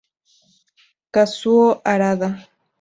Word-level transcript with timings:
Kazuo 1.13 1.69
Harada 1.85 2.29